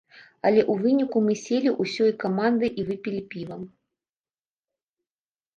Але 0.49 0.61
ў 0.71 0.85
выніку 0.85 1.21
мы 1.25 1.35
селі 1.41 1.73
ўсёй 1.83 2.11
камандай 2.23 2.69
і 2.71 2.81
выпілі 2.89 3.21
піва. 3.35 3.59